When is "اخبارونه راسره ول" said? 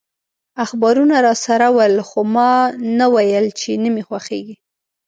0.65-1.93